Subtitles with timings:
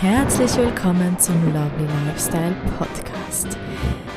[0.00, 3.56] herzlich willkommen zum Lovely Lifestyle Podcast.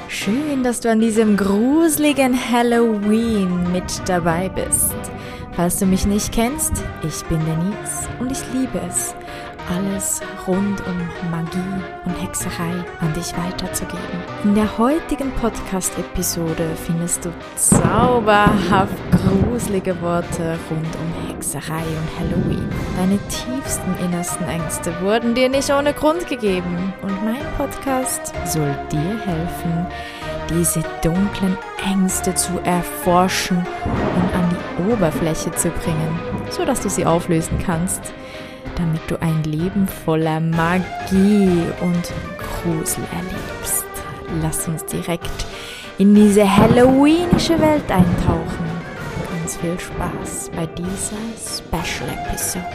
[0.08, 4.95] Schön, dass du an diesem gruseligen Halloween mit dabei bist.
[5.51, 9.16] Falls du mich nicht kennst, ich bin Denise und ich liebe es,
[9.75, 14.02] alles rund um Magie und Hexerei an dich weiterzugeben.
[14.43, 22.70] In der heutigen Podcast-Episode findest du zauberhaft gruselige Worte rund um Hexerei und Halloween.
[22.96, 29.20] Deine tiefsten innersten Ängste wurden dir nicht ohne Grund gegeben und mein Podcast soll dir
[29.25, 29.88] helfen,
[30.50, 37.59] diese dunklen Ängste zu erforschen und an die Oberfläche zu bringen, sodass du sie auflösen
[37.59, 38.13] kannst
[38.76, 43.85] damit du ein Leben voller Magie und Grusel erlebst.
[44.41, 45.45] Lass uns direkt
[45.98, 48.66] in diese halloweenische Welt eintauchen.
[49.31, 52.66] Ganz viel Spaß bei dieser Special Episode.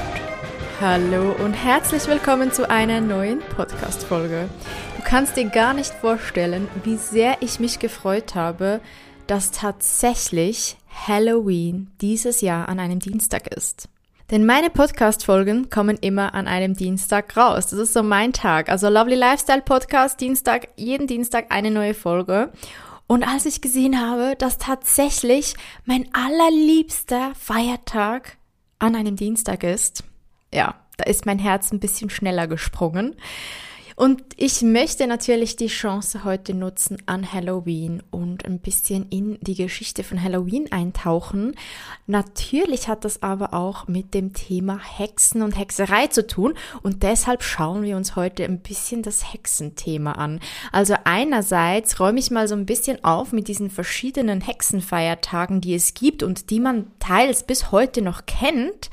[0.80, 4.48] Hallo und herzlich willkommen zu einer neuen Podcast-Folge.
[4.96, 8.80] Du kannst dir gar nicht vorstellen, wie sehr ich mich gefreut habe,
[9.26, 13.88] dass tatsächlich Halloween dieses Jahr an einem Dienstag ist.
[14.32, 17.66] Denn meine Podcast-Folgen kommen immer an einem Dienstag raus.
[17.66, 18.70] Das ist so mein Tag.
[18.70, 22.50] Also Lovely Lifestyle Podcast, Dienstag, jeden Dienstag eine neue Folge.
[23.06, 25.52] Und als ich gesehen habe, dass tatsächlich
[25.84, 28.38] mein allerliebster Feiertag
[28.78, 30.02] an einem Dienstag ist,
[30.50, 33.16] ja, da ist mein Herz ein bisschen schneller gesprungen.
[33.96, 39.54] Und ich möchte natürlich die Chance heute nutzen an Halloween und ein bisschen in die
[39.54, 41.54] Geschichte von Halloween eintauchen.
[42.06, 47.42] Natürlich hat das aber auch mit dem Thema Hexen und Hexerei zu tun und deshalb
[47.42, 50.40] schauen wir uns heute ein bisschen das Hexenthema an.
[50.72, 55.94] Also einerseits räume ich mal so ein bisschen auf mit diesen verschiedenen Hexenfeiertagen, die es
[55.94, 58.90] gibt und die man teils bis heute noch kennt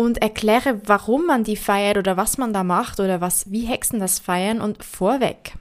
[0.00, 4.00] und erkläre, warum man die feiert oder was man da macht oder was, wie Hexen
[4.00, 5.56] das feiern und vorweg.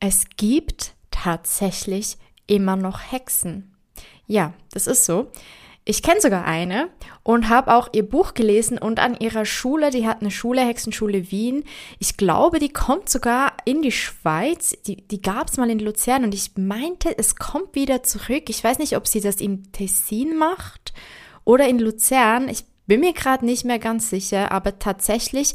[0.00, 2.16] Es gibt tatsächlich
[2.46, 3.76] immer noch Hexen.
[4.26, 5.30] Ja, das ist so.
[5.84, 6.88] Ich kenne sogar eine
[7.22, 11.30] und habe auch ihr Buch gelesen und an ihrer Schule, die hat eine Schule, Hexenschule
[11.30, 11.64] Wien.
[11.98, 14.78] Ich glaube, die kommt sogar in die Schweiz.
[14.86, 18.44] Die, die gab es mal in Luzern und ich meinte, es kommt wieder zurück.
[18.48, 20.94] Ich weiß nicht, ob sie das im Tessin macht
[21.44, 22.48] oder in Luzern.
[22.48, 25.54] Ich bin mir gerade nicht mehr ganz sicher, aber tatsächlich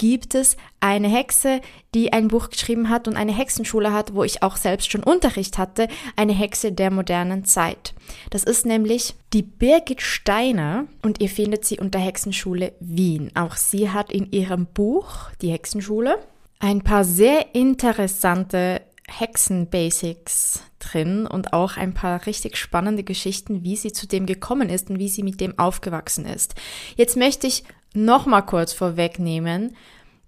[0.00, 1.60] gibt es eine Hexe,
[1.94, 5.58] die ein Buch geschrieben hat und eine Hexenschule hat, wo ich auch selbst schon Unterricht
[5.58, 7.92] hatte, eine Hexe der modernen Zeit.
[8.30, 13.30] Das ist nämlich die Birgit Steiner und ihr findet sie unter Hexenschule Wien.
[13.34, 16.18] Auch sie hat in ihrem Buch, die Hexenschule,
[16.60, 23.92] ein paar sehr interessante Hexen-Basics drin und auch ein paar richtig spannende Geschichten, wie sie
[23.92, 26.54] zu dem gekommen ist und wie sie mit dem aufgewachsen ist.
[26.96, 29.76] Jetzt möchte ich noch mal kurz vorwegnehmen.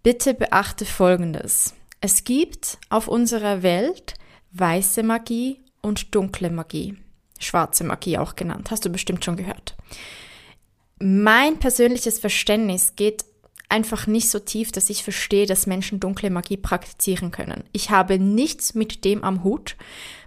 [0.02, 1.74] Bitte beachte Folgendes.
[2.00, 4.14] Es gibt auf unserer Welt
[4.52, 6.96] weiße Magie und dunkle Magie.
[7.38, 8.70] Schwarze Magie auch genannt.
[8.70, 9.76] Hast du bestimmt schon gehört.
[10.98, 13.24] Mein persönliches Verständnis geht
[13.72, 17.64] einfach nicht so tief, dass ich verstehe, dass Menschen dunkle Magie praktizieren können.
[17.72, 19.76] Ich habe nichts mit dem am Hut.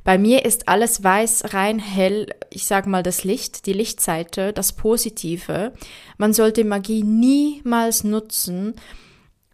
[0.04, 4.74] Bei mir ist alles weiß, rein, hell, ich sage mal das Licht, die Lichtseite, das
[4.74, 5.74] Positive.
[6.18, 8.74] Man sollte Magie niemals nutzen,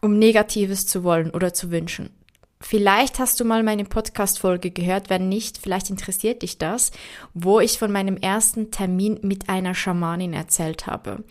[0.02, 2.10] um Negatives zu wollen oder zu wünschen.
[2.62, 6.92] Vielleicht hast du mal meine Podcast-Folge gehört, wenn nicht, vielleicht interessiert dich das,
[7.34, 11.24] wo ich von meinem ersten Termin mit einer Schamanin erzählt habe.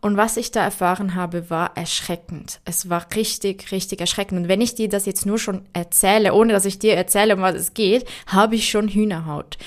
[0.00, 2.60] Und was ich da erfahren habe, war erschreckend.
[2.64, 4.40] Es war richtig, richtig erschreckend.
[4.40, 7.42] Und wenn ich dir das jetzt nur schon erzähle, ohne dass ich dir erzähle, um
[7.42, 9.58] was es geht, habe ich schon Hühnerhaut.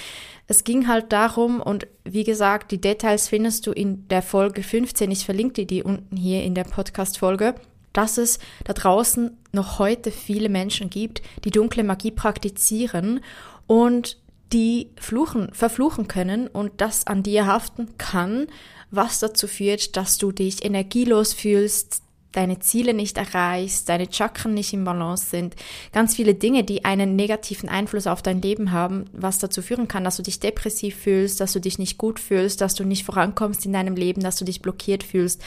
[0.48, 5.10] Es ging halt darum, und wie gesagt, die Details findest du in der Folge 15.
[5.12, 7.56] Ich verlinke dir die unten hier in der Podcast-Folge
[7.94, 13.22] dass es da draußen noch heute viele Menschen gibt, die dunkle Magie praktizieren
[13.68, 14.18] und
[14.54, 18.48] die fluchen, verfluchen können und das an dir haften kann,
[18.90, 24.74] was dazu führt, dass du dich energielos fühlst, deine Ziele nicht erreichst, deine Chakren nicht
[24.74, 25.56] im Balance sind,
[25.92, 30.04] ganz viele Dinge, die einen negativen Einfluss auf dein Leben haben, was dazu führen kann,
[30.04, 33.66] dass du dich depressiv fühlst, dass du dich nicht gut fühlst, dass du nicht vorankommst
[33.66, 35.42] in deinem Leben, dass du dich blockiert fühlst.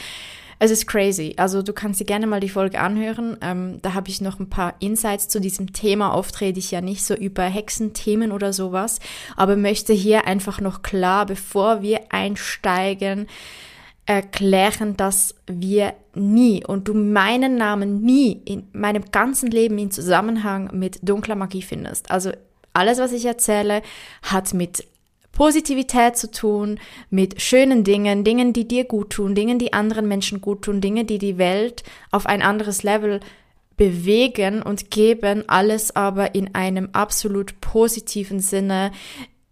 [0.59, 1.33] Es ist crazy.
[1.37, 3.37] Also du kannst dir gerne mal die Folge anhören.
[3.41, 6.15] Ähm, da habe ich noch ein paar Insights zu diesem Thema.
[6.15, 8.99] Oft rede ich ja nicht so über Hexenthemen oder sowas,
[9.35, 13.27] aber möchte hier einfach noch klar, bevor wir einsteigen,
[14.05, 20.69] erklären, dass wir nie und du meinen Namen nie in meinem ganzen Leben in Zusammenhang
[20.73, 22.11] mit dunkler Magie findest.
[22.11, 22.31] Also
[22.73, 23.81] alles, was ich erzähle,
[24.21, 24.85] hat mit
[25.35, 26.79] Positivität zu tun,
[27.11, 31.05] mit schönen Dingen, Dingen, die dir gut tun, Dingen, die anderen Menschen gut tun, Dinge,
[31.05, 33.19] die die Welt auf ein anderes Level
[33.77, 38.91] bewegen und geben, alles aber in einem absolut positiven Sinne.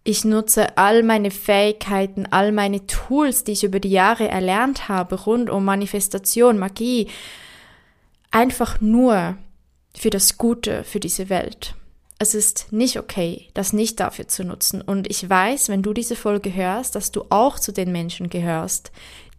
[0.04, 5.22] Ich nutze all meine Fähigkeiten, all meine Tools, die ich über die Jahre erlernt habe,
[5.24, 7.08] rund um Manifestation, Magie,
[8.30, 9.36] einfach nur
[9.94, 11.74] für das Gute, für diese Welt.
[12.18, 14.80] Es ist nicht okay, das nicht dafür zu nutzen.
[14.80, 18.92] Und ich weiß, wenn du diese Folge hörst, dass du auch zu den Menschen gehörst,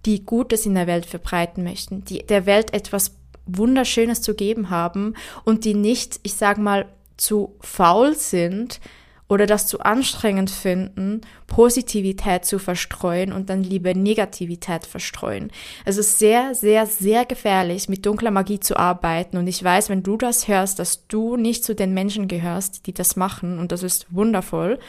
[0.06, 5.16] die Gutes in der Welt verbreiten möchten, die der Welt etwas Wunderschönes zu geben haben
[5.44, 6.88] und die nicht, ich sag mal,
[7.18, 8.80] zu faul sind,
[9.27, 15.51] oder das zu anstrengend finden, Positivität zu verstreuen und dann lieber Negativität verstreuen.
[15.83, 19.38] Es ist sehr, sehr, sehr gefährlich, mit dunkler Magie zu arbeiten.
[19.38, 22.94] Und ich weiß, wenn du das hörst, dass du nicht zu den Menschen gehörst, die
[22.94, 23.57] das machen.
[23.57, 24.80] Und das ist wundervoll.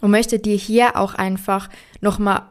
[0.00, 1.68] Und möchte dir hier auch einfach
[2.00, 2.42] nochmal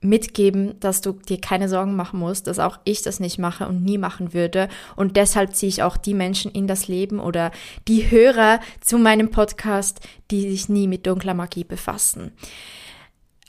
[0.00, 3.82] mitgeben, dass du dir keine Sorgen machen musst, dass auch ich das nicht mache und
[3.82, 4.68] nie machen würde.
[4.94, 7.50] Und deshalb ziehe ich auch die Menschen in das Leben oder
[7.88, 10.00] die Hörer zu meinem Podcast,
[10.30, 12.32] die sich nie mit dunkler Magie befassen.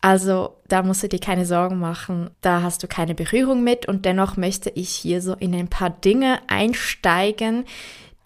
[0.02, 4.06] Also da musst du dir keine Sorgen machen, da hast du keine Berührung mit und
[4.06, 7.66] dennoch möchte ich hier so in ein paar Dinge einsteigen,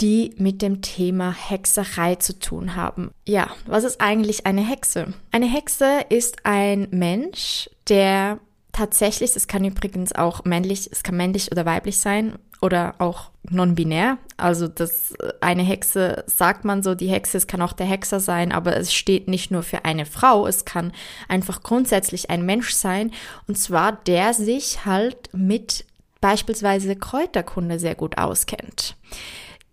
[0.02, 3.12] die mit dem Thema Hexerei zu tun haben.
[3.28, 5.14] Ja, was ist eigentlich eine Hexe?
[5.32, 8.40] Eine Hexe ist ein Mensch, der
[8.72, 14.18] tatsächlich, es kann übrigens auch männlich, es kann männlich oder weiblich sein oder auch non-binär.
[14.38, 18.52] Also das eine Hexe sagt man so, die Hexe, es kann auch der Hexer sein,
[18.52, 20.94] aber es steht nicht nur für eine Frau, es kann
[21.28, 23.12] einfach grundsätzlich ein Mensch sein
[23.48, 25.86] und zwar der sich halt mit
[26.22, 28.96] beispielsweise Kräuterkunde sehr gut auskennt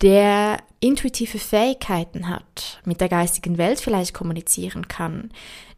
[0.02, 5.30] der intuitive Fähigkeiten hat, mit der geistigen Welt vielleicht kommunizieren kann,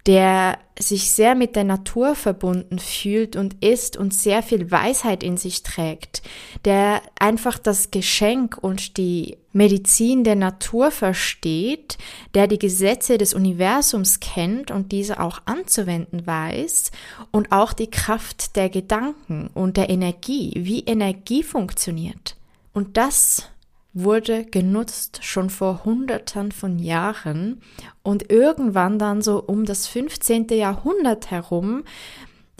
[0.06, 5.36] der sich sehr mit der Natur verbunden fühlt und ist und sehr viel Weisheit in
[5.36, 6.22] sich trägt,
[6.64, 11.98] der einfach das Geschenk und die Medizin der Natur versteht,
[12.34, 16.92] der die Gesetze des Universums kennt und diese auch anzuwenden weiß
[17.30, 22.36] und auch die Kraft der Gedanken und der Energie, wie Energie funktioniert.
[22.72, 23.50] Und das
[23.92, 27.60] wurde genutzt schon vor Hunderten von Jahren
[28.02, 30.48] und irgendwann dann so um das 15.
[30.48, 31.84] Jahrhundert herum,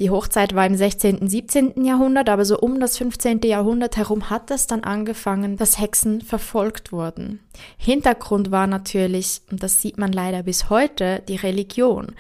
[0.01, 1.85] die Hochzeit war im 16., 17.
[1.85, 3.41] Jahrhundert, aber so um das 15.
[3.45, 7.41] Jahrhundert herum hat es dann angefangen, dass Hexen verfolgt wurden.
[7.77, 12.15] Hintergrund war natürlich, und das sieht man leider bis heute, die Religion.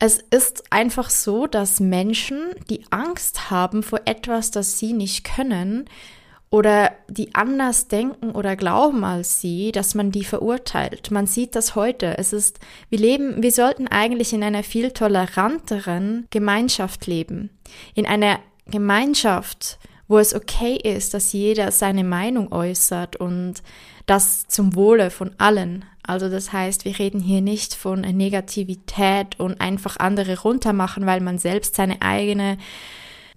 [0.00, 5.88] Es ist einfach so, dass Menschen, die Angst haben vor etwas, das sie nicht können,
[6.50, 11.10] oder die anders denken oder glauben als sie, dass man die verurteilt.
[11.10, 12.16] Man sieht das heute.
[12.18, 17.50] Es ist, wir leben, wir sollten eigentlich in einer viel toleranteren Gemeinschaft leben.
[17.94, 19.78] In einer Gemeinschaft,
[20.08, 23.62] wo es okay ist, dass jeder seine Meinung äußert und
[24.06, 25.84] das zum Wohle von allen.
[26.04, 31.38] Also das heißt, wir reden hier nicht von Negativität und einfach andere runtermachen, weil man
[31.38, 32.58] selbst seine eigene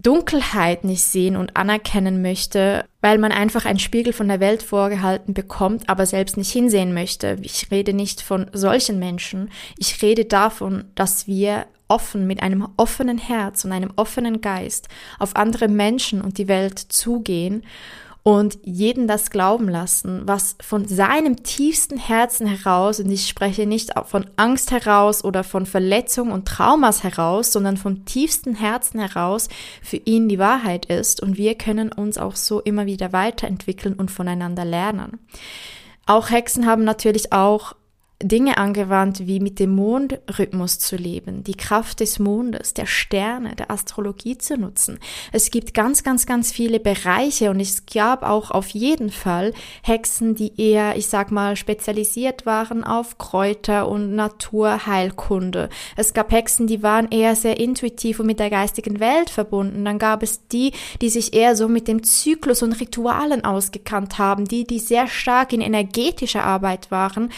[0.02, 5.34] Dunkelheit nicht sehen und anerkennen möchte, weil man einfach einen Spiegel von der Welt vorgehalten
[5.34, 7.36] bekommt, aber selbst nicht hinsehen möchte.
[7.42, 9.50] Ich rede nicht von solchen Menschen.
[9.78, 14.88] Ich rede davon, dass wir offen mit einem offenen Herz und einem offenen Geist
[15.18, 17.64] auf andere Menschen und die Welt zugehen
[18.22, 23.92] und jeden das glauben lassen, was von seinem tiefsten Herzen heraus, und ich spreche nicht
[24.06, 29.48] von Angst heraus oder von Verletzung und Traumas heraus, sondern vom tiefsten Herzen heraus
[29.82, 34.10] für ihn die Wahrheit ist und wir können uns auch so immer wieder weiterentwickeln und
[34.10, 35.18] voneinander lernen.
[36.06, 37.74] Auch Hexen haben natürlich auch
[38.22, 43.70] Dinge angewandt, wie mit dem Mondrhythmus zu leben, die Kraft des Mondes, der Sterne, der
[43.70, 44.98] Astrologie zu nutzen.
[45.32, 50.34] Es gibt ganz, ganz, ganz viele Bereiche und es gab auch auf jeden Fall Hexen,
[50.34, 55.70] die eher, ich sag mal, spezialisiert waren auf Kräuter und Naturheilkunde.
[55.96, 59.82] Es gab Hexen, die waren eher sehr intuitiv und mit der geistigen Welt verbunden.
[59.86, 64.44] Dann gab es die, die sich eher so mit dem Zyklus und Ritualen ausgekannt haben,
[64.44, 67.30] die, die sehr stark in energetischer Arbeit waren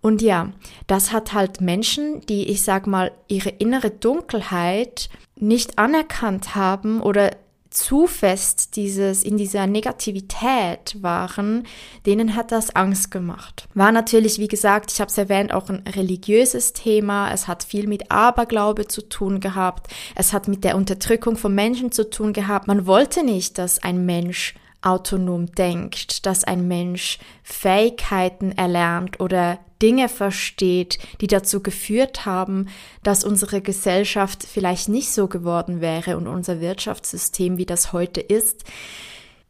[0.00, 0.52] und ja,
[0.86, 7.30] das hat halt Menschen, die, ich sag mal, ihre innere Dunkelheit nicht anerkannt haben oder
[7.76, 11.64] zu fest dieses in dieser Negativität waren,
[12.06, 13.68] denen hat das Angst gemacht.
[13.74, 17.30] War natürlich, wie gesagt, ich habe es erwähnt, auch ein religiöses Thema.
[17.32, 19.92] Es hat viel mit Aberglaube zu tun gehabt.
[20.14, 22.66] Es hat mit der Unterdrückung von Menschen zu tun gehabt.
[22.66, 30.08] Man wollte nicht, dass ein Mensch autonom denkt, dass ein Mensch Fähigkeiten erlernt oder Dinge
[30.08, 32.68] versteht, die dazu geführt haben,
[33.02, 38.64] dass unsere Gesellschaft vielleicht nicht so geworden wäre und unser Wirtschaftssystem, wie das heute ist.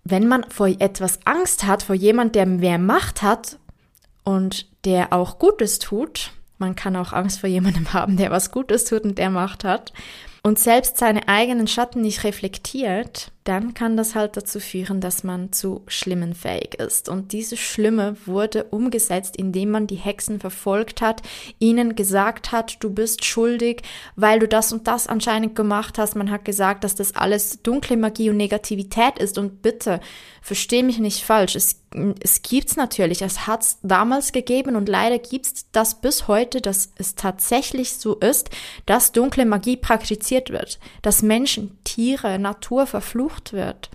[0.04, 3.58] Wenn man vor etwas Angst hat, vor jemand, der mehr Macht hat
[4.24, 8.84] und der auch Gutes tut, man kann auch Angst vor jemandem haben, der was Gutes
[8.84, 9.92] tut und der Macht hat,
[10.42, 15.52] und selbst seine eigenen Schatten nicht reflektiert, dann kann das halt dazu führen, dass man
[15.52, 17.08] zu Schlimmen fähig ist.
[17.08, 21.22] Und diese Schlimme wurde umgesetzt, indem man die Hexen verfolgt hat,
[21.60, 23.82] ihnen gesagt hat, du bist schuldig,
[24.16, 26.16] weil du das und das anscheinend gemacht hast.
[26.16, 29.38] Man hat gesagt, dass das alles dunkle Magie und Negativität ist.
[29.38, 30.00] Und bitte,
[30.46, 31.56] versteh mich nicht falsch.
[31.56, 31.82] Es,
[32.20, 33.20] es gibt's natürlich.
[33.20, 38.50] Es hat's damals gegeben und leider gibt's das bis heute, dass es tatsächlich so ist,
[38.86, 40.78] dass dunkle Magie praktiziert wird.
[41.02, 43.90] Dass Menschen, Tiere, Natur verflucht gesucht wird.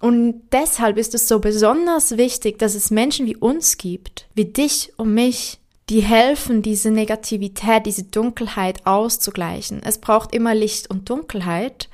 [0.00, 4.92] Und deshalb ist es so besonders wichtig, dass es Menschen wie uns gibt, wie dich
[4.96, 9.80] und mich, die helfen, diese Negativität, diese Dunkelheit auszugleichen.
[9.82, 11.88] Es braucht immer Licht und Dunkelheit,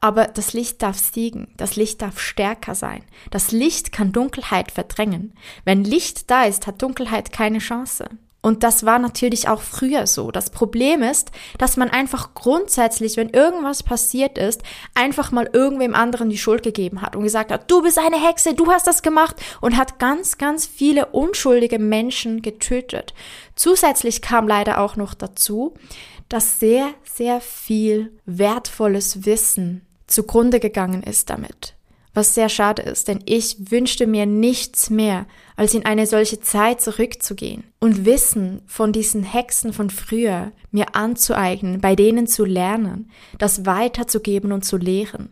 [0.00, 3.02] aber das Licht darf siegen, das Licht darf stärker sein.
[3.30, 5.32] Das Licht kann Dunkelheit verdrängen.
[5.64, 8.04] Wenn Licht da ist, hat Dunkelheit keine Chance.
[8.42, 10.30] Und das war natürlich auch früher so.
[10.30, 14.62] Das Problem ist, dass man einfach grundsätzlich, wenn irgendwas passiert ist,
[14.94, 18.54] einfach mal irgendwem anderen die Schuld gegeben hat und gesagt hat, du bist eine Hexe,
[18.54, 23.12] du hast das gemacht und hat ganz, ganz viele unschuldige Menschen getötet.
[23.56, 25.74] Zusätzlich kam leider auch noch dazu,
[26.30, 31.74] dass sehr, sehr viel wertvolles Wissen zugrunde gegangen ist damit
[32.12, 35.26] was sehr schade ist, denn ich wünschte mir nichts mehr,
[35.56, 41.80] als in eine solche Zeit zurückzugehen und Wissen von diesen Hexen von früher mir anzueignen,
[41.80, 45.30] bei denen zu lernen, das weiterzugeben und zu lehren,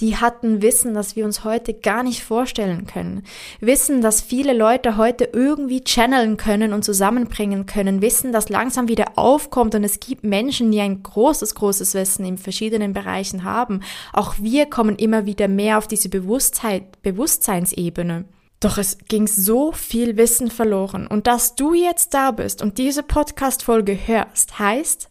[0.00, 3.24] die hatten Wissen, das wir uns heute gar nicht vorstellen können.
[3.60, 8.02] Wissen, dass viele Leute heute irgendwie channeln können und zusammenbringen können.
[8.02, 12.38] Wissen, das langsam wieder aufkommt und es gibt Menschen, die ein großes, großes Wissen in
[12.38, 13.80] verschiedenen Bereichen haben.
[14.12, 18.24] Auch wir kommen immer wieder mehr auf diese Bewusstheit, Bewusstseinsebene.
[18.60, 21.08] Doch es ging so viel Wissen verloren.
[21.08, 25.08] Und dass du jetzt da bist und diese Podcast-Folge hörst, heißt,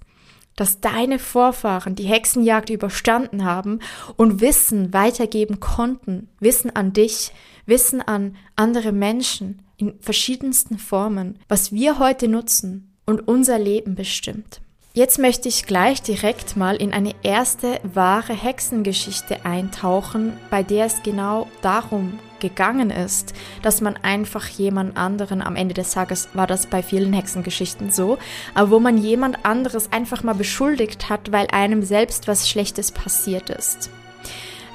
[0.56, 3.80] dass deine Vorfahren die Hexenjagd überstanden haben
[4.18, 7.32] und Wissen weitergeben konnten, Wissen an dich,
[7.66, 14.62] Wissen an andere Menschen in verschiedensten Formen, was wir heute nutzen und unser Leben bestimmt.
[14.94, 21.02] Jetzt möchte ich gleich direkt mal in eine erste wahre Hexengeschichte eintauchen, bei der es
[21.02, 26.66] genau darum gegangen ist, dass man einfach jemand anderen, am Ende des Tages war das
[26.66, 28.18] bei vielen Hexengeschichten so,
[28.54, 33.50] aber wo man jemand anderes einfach mal beschuldigt hat, weil einem selbst was Schlechtes passiert
[33.50, 33.90] ist.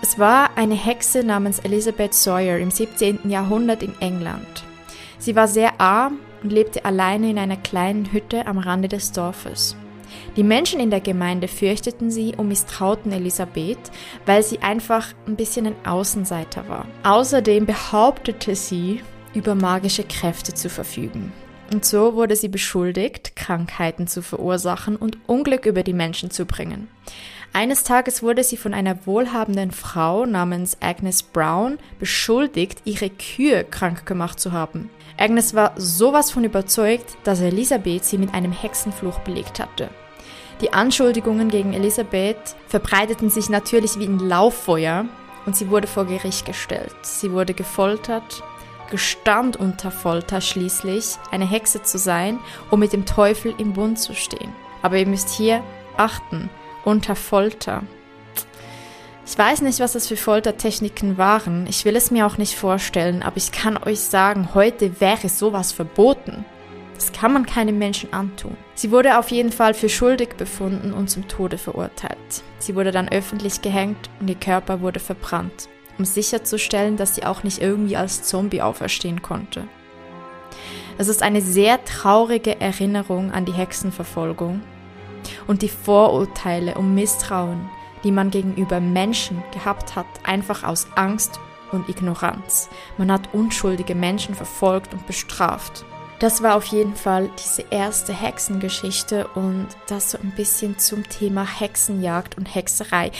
[0.03, 3.29] Es war eine Hexe namens Elizabeth Sawyer im 17.
[3.29, 4.65] Jahrhundert in England.
[5.19, 9.77] Sie war sehr arm und lebte alleine in einer kleinen Hütte am Rande des Dorfes.
[10.37, 13.79] Die Menschen in der Gemeinde fürchteten sie und misstrauten Elisabeth,
[14.27, 16.87] weil sie einfach ein bisschen ein Außenseiter war.
[17.03, 19.01] Außerdem behauptete sie,
[19.35, 21.33] über magische Kräfte zu verfügen.
[21.73, 26.89] Und so wurde sie beschuldigt, Krankheiten zu verursachen und Unglück über die Menschen zu bringen.
[27.53, 34.07] Eines Tages wurde sie von einer wohlhabenden Frau namens Agnes Brown beschuldigt, ihre Kühe krank
[34.07, 34.91] gemacht zu haben.
[35.17, 39.89] Agnes war sowas von überzeugt, dass Elisabeth sie mit einem Hexenfluch belegt hatte.
[40.61, 45.05] Die Anschuldigungen gegen Elisabeth verbreiteten sich natürlich wie ein Lauffeuer
[45.45, 46.95] und sie wurde vor Gericht gestellt.
[47.03, 48.43] Sie wurde gefoltert,
[48.91, 52.39] gestand unter Folter schließlich, eine Hexe zu sein,
[52.71, 54.53] um mit dem Teufel im Bund zu stehen.
[54.81, 55.63] Aber ihr müsst hier
[55.99, 56.49] achten,
[56.85, 57.83] unter Folter.
[59.27, 61.67] Ich weiß nicht, was das für Foltertechniken waren.
[61.67, 65.73] Ich will es mir auch nicht vorstellen, aber ich kann euch sagen, heute wäre sowas
[65.73, 66.45] verboten.
[66.97, 68.57] Das kann man keinem Menschen antun.
[68.75, 72.43] Sie wurde auf jeden Fall für schuldig befunden und zum Tode verurteilt.
[72.59, 77.43] Sie wurde dann öffentlich gehängt und ihr Körper wurde verbrannt, um sicherzustellen, dass sie auch
[77.43, 79.69] nicht irgendwie als Zombie auferstehen konnte.
[80.97, 84.63] Es ist eine sehr traurige Erinnerung an die Hexenverfolgung
[85.47, 87.69] und die Vorurteile und Misstrauen,
[88.05, 91.39] die man gegenüber Menschen gehabt hat, einfach aus Angst
[91.73, 92.71] und Ignoranz.
[92.97, 95.85] Man hat unschuldige Menschen verfolgt und bestraft.
[96.19, 101.45] Das war auf jeden Fall diese erste Hexengeschichte und das so ein bisschen zum Thema
[101.45, 103.13] Hexenjagd und Hexerei.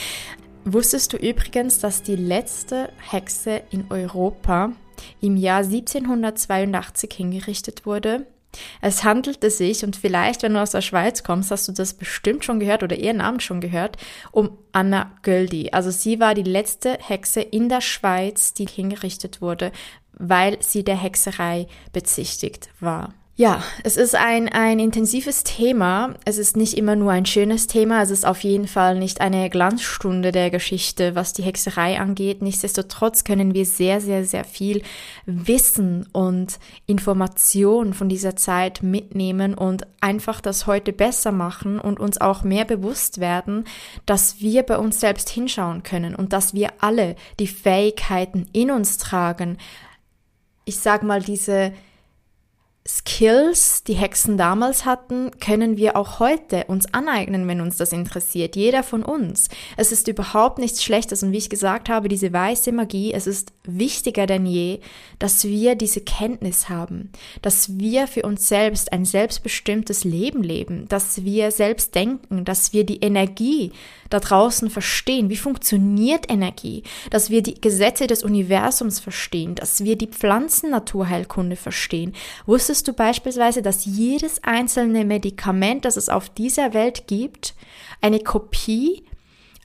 [0.65, 4.71] Wusstest du übrigens, dass die letzte Hexe in Europa
[5.21, 8.25] im Jahr 1782 hingerichtet wurde?
[8.81, 12.43] Es handelte sich, und vielleicht, wenn du aus der Schweiz kommst, hast du das bestimmt
[12.43, 13.97] schon gehört oder ihren Namen schon gehört,
[14.31, 15.69] um Anna Göldi.
[15.71, 19.71] Also sie war die letzte Hexe in der Schweiz, die hingerichtet wurde,
[20.17, 23.13] weil sie der Hexerei bezichtigt war.
[23.39, 26.15] Ja, es ist ein, ein intensives Thema.
[26.25, 28.01] Es ist nicht immer nur ein schönes Thema.
[28.01, 32.41] Es ist auf jeden Fall nicht eine Glanzstunde der Geschichte, was die Hexerei angeht.
[32.41, 34.81] Nichtsdestotrotz können wir sehr, sehr, sehr viel
[35.27, 36.57] Wissen und
[36.87, 42.65] Information von dieser Zeit mitnehmen und einfach das heute besser machen und uns auch mehr
[42.65, 43.65] bewusst werden,
[44.07, 48.97] dass wir bei uns selbst hinschauen können und dass wir alle die Fähigkeiten in uns
[48.97, 49.59] tragen.
[50.67, 51.71] Ich sag mal, diese
[52.85, 58.57] Skills, die Hexen damals hatten, können wir auch heute uns aneignen, wenn uns das interessiert.
[58.57, 59.47] Jeder von uns.
[59.77, 63.53] Es ist überhaupt nichts Schlechtes und wie ich gesagt habe, diese weiße Magie, es ist
[63.63, 64.81] wichtiger denn je,
[65.19, 71.23] dass wir diese Kenntnis haben, dass wir für uns selbst ein selbstbestimmtes Leben leben, dass
[71.23, 73.71] wir selbst denken, dass wir die Energie
[74.09, 79.97] da draußen verstehen, wie funktioniert Energie, dass wir die Gesetze des Universums verstehen, dass wir
[79.97, 82.13] die Pflanzennaturheilkunde verstehen.
[82.45, 87.55] Wusstest du beispielsweise, dass jedes einzelne Medikament, das es auf dieser Welt gibt,
[88.01, 89.03] eine Kopie,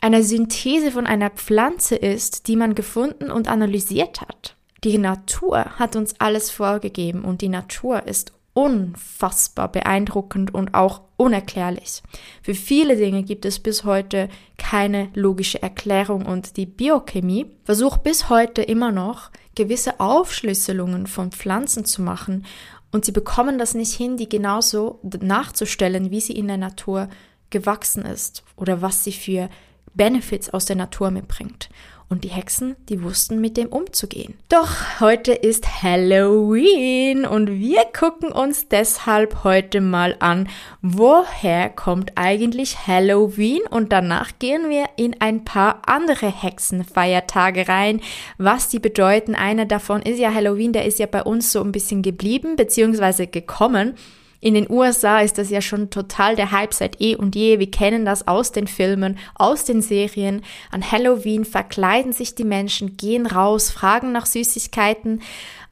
[0.00, 4.56] eine Synthese von einer Pflanze ist, die man gefunden und analysiert hat?
[4.84, 12.02] Die Natur hat uns alles vorgegeben und die Natur ist unfassbar beeindruckend und auch unerklärlich.
[12.42, 14.28] Für viele Dinge gibt es bis heute
[14.58, 21.84] keine logische Erklärung und die Biochemie versucht bis heute immer noch gewisse Aufschlüsselungen von Pflanzen
[21.84, 22.44] zu machen
[22.90, 27.08] und sie bekommen das nicht hin, die genauso nachzustellen, wie sie in der Natur
[27.50, 29.48] gewachsen ist oder was sie für
[29.94, 31.68] Benefits aus der Natur mitbringt.
[32.12, 34.34] Und die Hexen, die wussten mit dem umzugehen.
[34.50, 40.50] Doch heute ist Halloween und wir gucken uns deshalb heute mal an,
[40.82, 48.02] woher kommt eigentlich Halloween und danach gehen wir in ein paar andere Hexenfeiertage rein,
[48.36, 49.34] was die bedeuten.
[49.34, 53.24] Einer davon ist ja Halloween, der ist ja bei uns so ein bisschen geblieben bzw.
[53.24, 53.94] gekommen.
[54.42, 57.60] In den USA ist das ja schon total der Hype seit eh und je.
[57.60, 60.42] Wir kennen das aus den Filmen, aus den Serien.
[60.72, 65.22] An Halloween verkleiden sich die Menschen, gehen raus, fragen nach Süßigkeiten.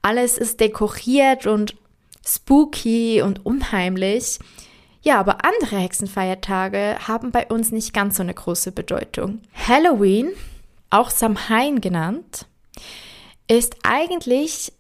[0.03, 1.75] Alles ist dekoriert und
[2.25, 4.39] spooky und unheimlich.
[5.03, 9.41] Ja, aber andere Hexenfeiertage haben bei uns nicht ganz so eine große Bedeutung.
[9.53, 10.31] Halloween,
[10.91, 12.47] auch Samhain genannt,
[13.49, 14.73] ist eigentlich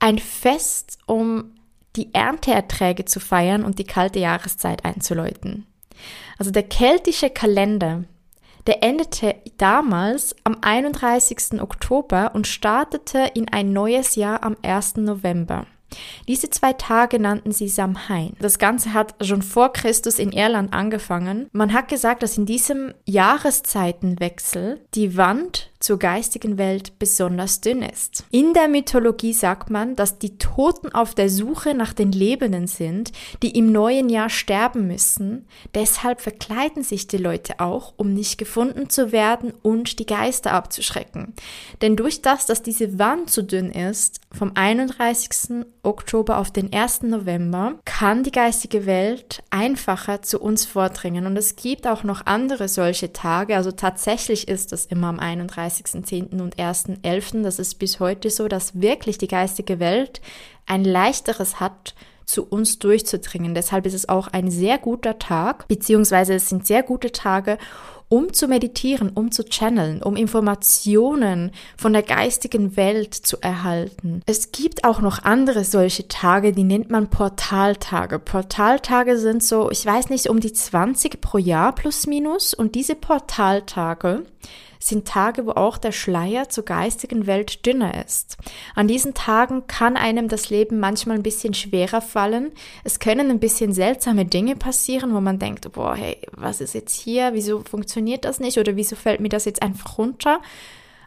[0.00, 1.54] ein Fest, um
[1.98, 5.66] die Ernteerträge zu feiern und die kalte Jahreszeit einzuläuten.
[6.38, 8.04] Also der keltische Kalender,
[8.66, 11.60] der endete damals am 31.
[11.60, 14.98] Oktober und startete in ein neues Jahr am 1.
[14.98, 15.66] November.
[16.26, 18.34] Diese zwei Tage nannten sie Samhain.
[18.40, 21.48] Das Ganze hat schon vor Christus in Irland angefangen.
[21.52, 28.24] Man hat gesagt, dass in diesem Jahreszeitenwechsel die Wand zur geistigen Welt besonders dünn ist.
[28.30, 33.12] In der Mythologie sagt man, dass die Toten auf der Suche nach den Lebenden sind,
[33.42, 35.46] die im neuen Jahr sterben müssen.
[35.74, 41.34] Deshalb verkleiden sich die Leute auch, um nicht gefunden zu werden und die Geister abzuschrecken.
[41.80, 45.64] Denn durch das, dass diese Wand zu dünn ist, vom 31.
[45.82, 47.02] Oktober auf den 1.
[47.02, 51.26] November, kann die geistige Welt einfacher zu uns vordringen.
[51.26, 53.56] Und es gibt auch noch andere solche Tage.
[53.56, 55.67] Also tatsächlich ist es immer am 31.
[55.68, 56.40] 31.10.
[56.40, 57.42] und 1.11.
[57.42, 60.20] Das ist bis heute so, dass wirklich die geistige Welt
[60.66, 61.94] ein leichteres hat,
[62.28, 63.54] zu uns durchzudringen.
[63.54, 67.56] Deshalb ist es auch ein sehr guter Tag, beziehungsweise es sind sehr gute Tage,
[68.10, 74.22] um zu meditieren, um zu channeln, um Informationen von der geistigen Welt zu erhalten.
[74.26, 78.18] Es gibt auch noch andere solche Tage, die nennt man Portaltage.
[78.18, 82.94] Portaltage sind so, ich weiß nicht, um die 20 pro Jahr plus minus und diese
[82.94, 84.24] Portaltage
[84.78, 88.36] sind Tage, wo auch der Schleier zur geistigen Welt dünner ist.
[88.74, 92.52] An diesen Tagen kann einem das Leben manchmal ein bisschen schwerer fallen.
[92.84, 96.94] Es können ein bisschen seltsame Dinge passieren, wo man denkt, boah, hey, was ist jetzt
[96.94, 97.34] hier?
[97.34, 98.58] Wieso funktioniert das nicht?
[98.58, 100.40] Oder wieso fällt mir das jetzt einfach runter?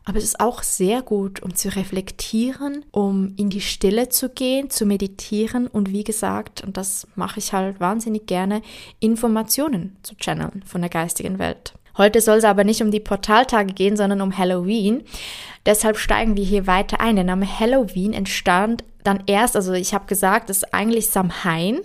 [0.03, 4.69] Aber es ist auch sehr gut, um zu reflektieren, um in die Stille zu gehen,
[4.69, 8.63] zu meditieren und wie gesagt, und das mache ich halt wahnsinnig gerne,
[8.99, 11.75] Informationen zu channeln von der geistigen Welt.
[11.97, 15.03] Heute soll es aber nicht um die Portaltage gehen, sondern um Halloween.
[15.65, 17.15] Deshalb steigen wir hier weiter ein.
[17.15, 21.79] Der Name Halloween entstand dann erst, also ich habe gesagt, das ist eigentlich Samhain,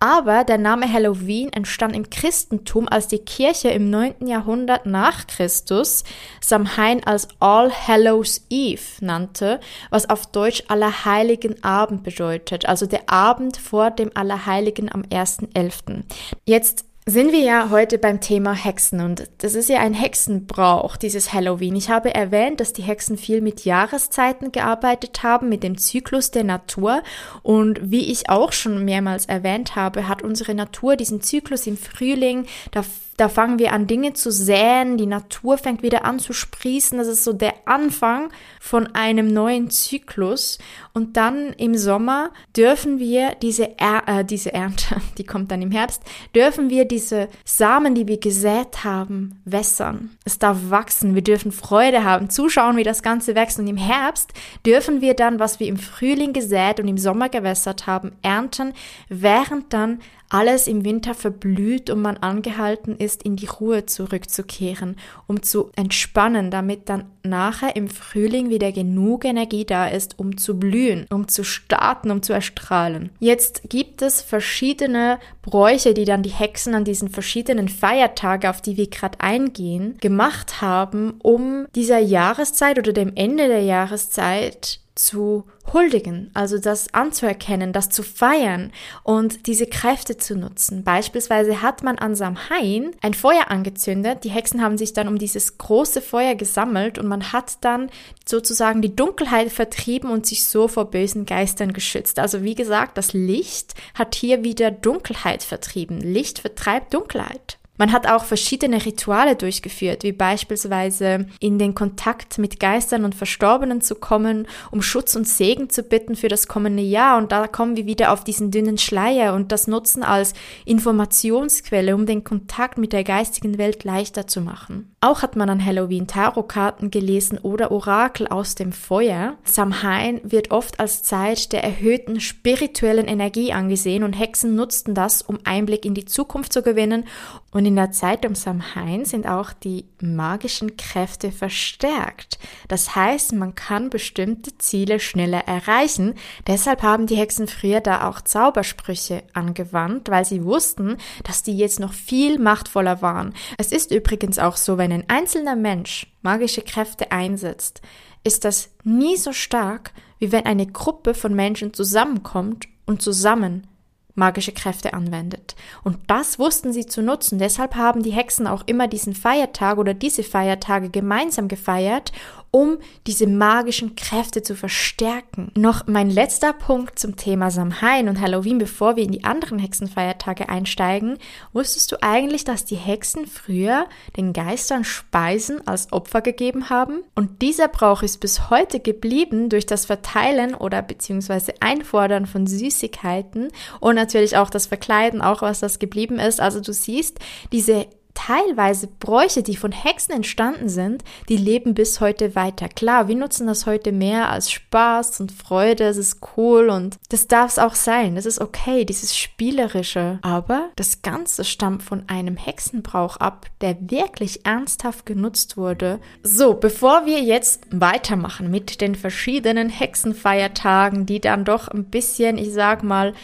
[0.00, 4.26] aber der Name Halloween entstand im Christentum, als die Kirche im 9.
[4.26, 6.02] Jahrhundert nach Christus
[6.40, 13.56] Samhain als All Hallows Eve nannte, was auf Deutsch Allerheiligen Abend bedeutet, also der Abend
[13.56, 16.02] vor dem Allerheiligen am 1.11.
[16.46, 21.32] Jetzt sind wir ja heute beim Thema Hexen und das ist ja ein Hexenbrauch, dieses
[21.32, 21.74] Halloween.
[21.74, 26.44] Ich habe erwähnt, dass die Hexen viel mit Jahreszeiten gearbeitet haben, mit dem Zyklus der
[26.44, 27.02] Natur
[27.42, 32.46] und wie ich auch schon mehrmals erwähnt habe, hat unsere Natur diesen Zyklus im Frühling,
[32.70, 32.84] da
[33.16, 36.96] da fangen wir an, Dinge zu säen, die Natur fängt wieder an zu sprießen.
[36.96, 40.58] Das ist so der Anfang von einem neuen Zyklus.
[40.94, 45.70] Und dann im Sommer dürfen wir diese, er äh, diese Ernte, die kommt dann im
[45.70, 46.02] Herbst,
[46.34, 50.16] dürfen wir diese Samen, die wir gesät haben, wässern.
[50.24, 51.14] Es darf wachsen.
[51.14, 53.58] Wir dürfen Freude haben, zuschauen, wie das Ganze wächst.
[53.58, 54.32] Und im Herbst
[54.64, 58.72] dürfen wir dann, was wir im Frühling gesät und im Sommer gewässert haben, ernten,
[59.08, 60.00] während dann
[60.32, 66.50] alles im Winter verblüht und man angehalten ist, in die Ruhe zurückzukehren, um zu entspannen,
[66.50, 71.44] damit dann nachher im Frühling wieder genug Energie da ist, um zu blühen, um zu
[71.44, 73.10] starten, um zu erstrahlen.
[73.20, 78.78] Jetzt gibt es verschiedene Bräuche, die dann die Hexen an diesen verschiedenen Feiertage, auf die
[78.78, 86.30] wir gerade eingehen, gemacht haben, um dieser Jahreszeit oder dem Ende der Jahreszeit zu huldigen,
[86.32, 90.84] also das anzuerkennen, das zu feiern und diese Kräfte zu nutzen.
[90.84, 95.58] Beispielsweise hat man an Samhain ein Feuer angezündet, die Hexen haben sich dann um dieses
[95.58, 97.90] große Feuer gesammelt und man hat dann
[98.24, 102.20] sozusagen die Dunkelheit vertrieben und sich so vor bösen Geistern geschützt.
[102.20, 106.00] Also wie gesagt, das Licht hat hier wieder Dunkelheit vertrieben.
[106.00, 107.58] Licht vertreibt Dunkelheit.
[107.82, 113.80] Man hat auch verschiedene Rituale durchgeführt, wie beispielsweise in den Kontakt mit Geistern und Verstorbenen
[113.80, 117.18] zu kommen, um Schutz und Segen zu bitten für das kommende Jahr.
[117.18, 122.06] Und da kommen wir wieder auf diesen dünnen Schleier und das nutzen als Informationsquelle, um
[122.06, 124.94] den Kontakt mit der geistigen Welt leichter zu machen.
[125.00, 129.34] Auch hat man an Halloween Tarotkarten gelesen oder Orakel aus dem Feuer.
[129.42, 135.40] Samhain wird oft als Zeit der erhöhten spirituellen Energie angesehen und Hexen nutzten das, um
[135.42, 137.06] Einblick in die Zukunft zu gewinnen
[137.50, 142.38] und und in der Zeit um Samhain sind auch die magischen Kräfte verstärkt.
[142.68, 146.16] Das heißt, man kann bestimmte Ziele schneller erreichen.
[146.46, 151.80] Deshalb haben die Hexen früher da auch Zaubersprüche angewandt, weil sie wussten, dass die jetzt
[151.80, 153.32] noch viel machtvoller waren.
[153.56, 157.80] Es ist übrigens auch so, wenn ein einzelner Mensch magische Kräfte einsetzt,
[158.22, 163.66] ist das nie so stark, wie wenn eine Gruppe von Menschen zusammenkommt und zusammen
[164.14, 165.54] magische Kräfte anwendet.
[165.82, 167.38] Und das wussten sie zu nutzen.
[167.38, 172.12] Deshalb haben die Hexen auch immer diesen Feiertag oder diese Feiertage gemeinsam gefeiert,
[172.52, 175.50] um diese magischen Kräfte zu verstärken.
[175.56, 180.50] Noch mein letzter Punkt zum Thema Samhain und Halloween, bevor wir in die anderen Hexenfeiertage
[180.50, 181.18] einsteigen.
[181.54, 183.86] Wusstest du eigentlich, dass die Hexen früher
[184.18, 187.02] den Geistern Speisen als Opfer gegeben haben?
[187.14, 193.48] Und dieser Brauch ist bis heute geblieben durch das Verteilen oder beziehungsweise Einfordern von Süßigkeiten
[193.80, 196.38] und natürlich auch das Verkleiden, auch was das geblieben ist.
[196.38, 197.18] Also du siehst,
[197.50, 202.68] diese teilweise Bräuche, die von Hexen entstanden sind, die leben bis heute weiter.
[202.68, 207.26] Klar, wir nutzen das heute mehr als Spaß und Freude, es ist cool und das
[207.26, 210.18] darf es auch sein, das ist okay, dieses Spielerische.
[210.22, 216.00] Aber das Ganze stammt von einem Hexenbrauch ab, der wirklich ernsthaft genutzt wurde.
[216.22, 222.52] So, bevor wir jetzt weitermachen mit den verschiedenen Hexenfeiertagen, die dann doch ein bisschen, ich
[222.52, 223.14] sag mal,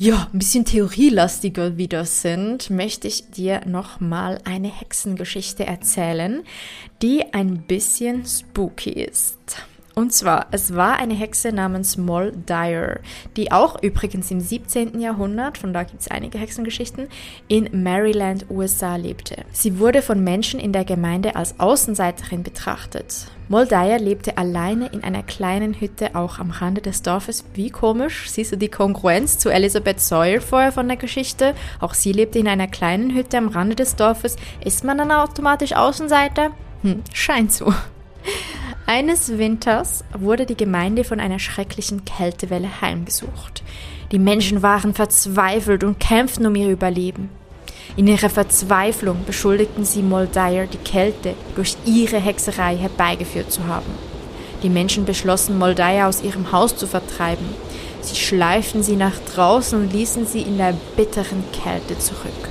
[0.00, 6.42] ja, ein bisschen theorielastiger wieder sind, möchte ich dir nochmal eine Hexengeschichte erzählen,
[7.02, 9.36] die ein bisschen spooky ist.
[9.94, 13.00] Und zwar, es war eine Hexe namens Moll Dyer,
[13.36, 14.98] die auch übrigens im 17.
[15.00, 17.08] Jahrhundert, von da gibt es einige Hexengeschichten,
[17.48, 19.44] in Maryland, USA lebte.
[19.52, 23.26] Sie wurde von Menschen in der Gemeinde als Außenseiterin betrachtet.
[23.50, 27.44] Moldaya lebte alleine in einer kleinen Hütte auch am Rande des Dorfes.
[27.52, 31.56] Wie komisch, siehst du die Kongruenz zu Elizabeth Sawyer vorher von der Geschichte?
[31.80, 34.36] Auch sie lebte in einer kleinen Hütte am Rande des Dorfes.
[34.64, 36.52] Ist man dann automatisch Außenseiter?
[36.82, 37.74] Hm, scheint so.
[38.86, 43.64] Eines Winters wurde die Gemeinde von einer schrecklichen Kältewelle heimgesucht.
[44.12, 47.30] Die Menschen waren verzweifelt und kämpften um ihr Überleben.
[47.96, 53.92] In ihrer Verzweiflung beschuldigten sie Moldair, die Kälte durch ihre Hexerei herbeigeführt zu haben.
[54.62, 57.46] Die Menschen beschlossen, Moldair aus ihrem Haus zu vertreiben.
[58.02, 62.48] Sie schleiften sie nach draußen und ließen sie in der bitteren Kälte zurück.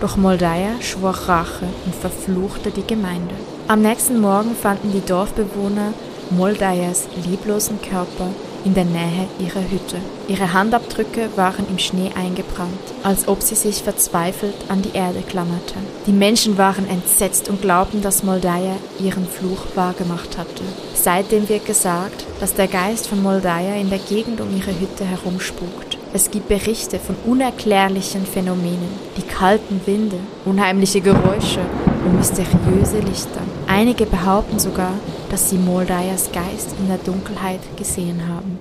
[0.00, 3.34] Doch Moldair schwor Rache und verfluchte die Gemeinde.
[3.66, 5.92] Am nächsten Morgen fanden die Dorfbewohner
[6.30, 8.28] Moldairs lieblosen Körper
[8.64, 9.96] in der Nähe ihrer Hütte.
[10.28, 15.74] Ihre Handabdrücke waren im Schnee eingebrannt, als ob sie sich verzweifelt an die Erde klammerte.
[16.06, 20.62] Die Menschen waren entsetzt und glaubten, dass Moldaya ihren Fluch wahrgemacht hatte.
[20.94, 25.98] Seitdem wird gesagt, dass der Geist von Moldaya in der Gegend um ihre Hütte herumspukt.
[26.12, 30.16] Es gibt Berichte von unerklärlichen Phänomenen, die kalten Winde,
[30.46, 31.60] unheimliche Geräusche
[32.04, 33.42] und mysteriöse Lichter.
[33.66, 34.92] Einige behaupten sogar,
[35.30, 38.57] dass sie Moldayas Geist in der Dunkelheit gesehen haben.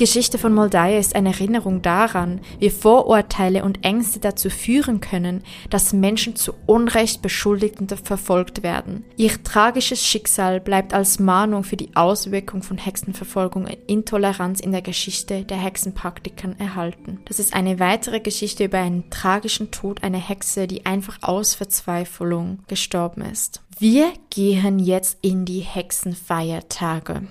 [0.00, 5.42] Die Geschichte von Moldaya ist eine Erinnerung daran, wie Vorurteile und Ängste dazu führen können,
[5.68, 9.04] dass Menschen zu Unrecht beschuldigt und verfolgt werden.
[9.18, 14.80] Ihr tragisches Schicksal bleibt als Mahnung für die Auswirkung von Hexenverfolgung und Intoleranz in der
[14.80, 17.20] Geschichte der Hexenpraktikern erhalten.
[17.26, 22.60] Das ist eine weitere Geschichte über einen tragischen Tod einer Hexe, die einfach aus Verzweiflung
[22.68, 23.60] gestorben ist.
[23.78, 27.24] Wir gehen jetzt in die Hexenfeiertage.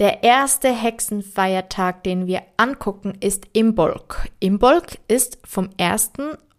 [0.00, 4.30] Der erste Hexenfeiertag, den wir angucken, ist Imbolc.
[4.40, 6.12] Imbolc ist vom 1.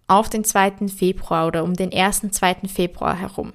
[0.07, 0.87] auf den 2.
[0.95, 2.21] Februar oder um den 1.
[2.29, 2.57] 2.
[2.71, 3.53] Februar herum.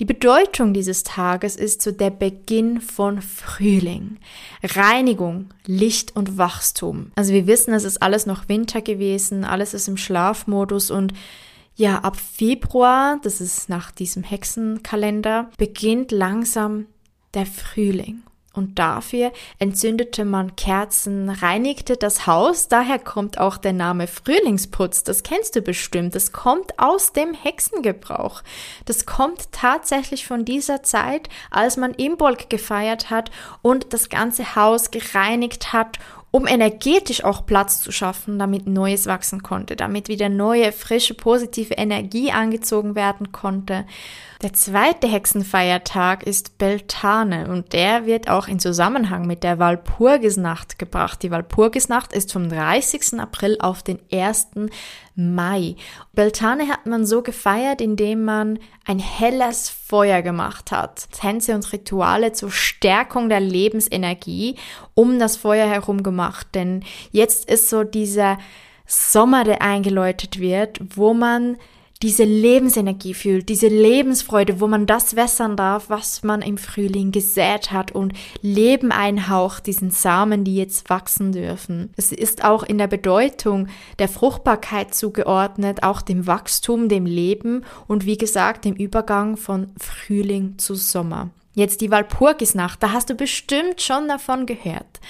[0.00, 4.16] Die Bedeutung dieses Tages ist so der Beginn von Frühling,
[4.62, 7.12] Reinigung, Licht und Wachstum.
[7.14, 11.12] Also wir wissen, es ist alles noch Winter gewesen, alles ist im Schlafmodus und
[11.76, 16.86] ja, ab Februar, das ist nach diesem Hexenkalender, beginnt langsam
[17.34, 18.22] der Frühling.
[18.60, 25.22] Und dafür entzündete man Kerzen, reinigte das Haus, daher kommt auch der Name Frühlingsputz, das
[25.22, 28.42] kennst du bestimmt, das kommt aus dem Hexengebrauch.
[28.84, 33.30] Das kommt tatsächlich von dieser Zeit, als man Imbolg gefeiert hat
[33.62, 35.98] und das ganze Haus gereinigt hat
[36.32, 41.74] um energetisch auch Platz zu schaffen, damit Neues wachsen konnte, damit wieder neue, frische, positive
[41.74, 43.84] Energie angezogen werden konnte.
[44.42, 51.22] Der zweite Hexenfeiertag ist Beltane und der wird auch in Zusammenhang mit der Walpurgisnacht gebracht.
[51.22, 53.20] Die Walpurgisnacht ist vom 30.
[53.20, 54.52] April auf den 1.
[55.14, 55.76] Mai.
[56.14, 61.10] Beltane hat man so gefeiert, indem man ein helles Feuer gemacht hat.
[61.12, 64.56] Tänze und Rituale zur Stärkung der Lebensenergie
[64.94, 66.46] um das Feuer herum gemacht.
[66.54, 68.38] Denn jetzt ist so dieser
[68.86, 71.58] Sommer, der eingeläutet wird, wo man
[72.02, 77.72] diese Lebensenergie fühlt, diese Lebensfreude, wo man das wässern darf, was man im Frühling gesät
[77.72, 81.90] hat und Leben einhaucht, diesen Samen, die jetzt wachsen dürfen.
[81.96, 88.06] Es ist auch in der Bedeutung der Fruchtbarkeit zugeordnet, auch dem Wachstum, dem Leben und
[88.06, 91.30] wie gesagt, dem Übergang von Frühling zu Sommer.
[91.52, 95.00] Jetzt die Walpurgisnacht, da hast du bestimmt schon davon gehört.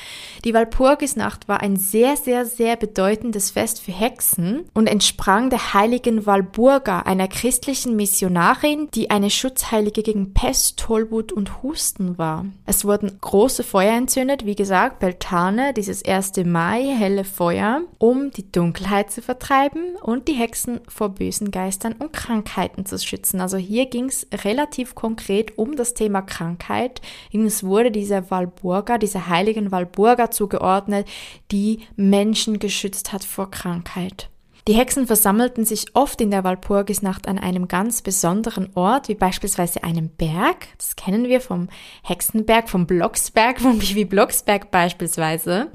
[0.45, 6.25] Die Walpurgisnacht war ein sehr, sehr, sehr bedeutendes Fest für Hexen und entsprang der heiligen
[6.25, 12.47] Walburga, einer christlichen Missionarin, die eine Schutzheilige gegen Pest, Tollwut und Husten war.
[12.65, 16.33] Es wurden große Feuer entzündet, wie gesagt, Beltane, dieses 1.
[16.47, 22.15] Mai, helle Feuer, um die Dunkelheit zu vertreiben und die Hexen vor bösen Geistern und
[22.15, 23.43] Krankheiten zu schützen.
[23.43, 27.03] Also hier ging es relativ konkret um das Thema Krankheit.
[27.31, 31.07] Es wurde dieser Walburga, dieser heiligen Walburga zugeordnet,
[31.51, 34.31] die Menschen geschützt hat vor Krankheit.
[34.69, 39.83] Die Hexen versammelten sich oft in der Walpurgisnacht an einem ganz besonderen Ort, wie beispielsweise
[39.85, 40.69] einem Berg.
[40.77, 41.69] Das kennen wir vom
[42.03, 45.73] Hexenberg, vom Blocksberg, von Bibi Blocksberg beispielsweise